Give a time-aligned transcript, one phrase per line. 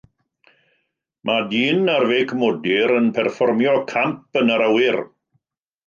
[1.29, 5.03] Mae dyn ar feic modur yn perfformio camp yn yr awyr.